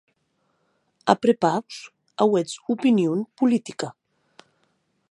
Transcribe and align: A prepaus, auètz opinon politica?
A 1.13 1.15
prepaus, 1.23 1.75
auètz 2.25 2.51
opinon 2.73 3.19
politica? 3.39 3.89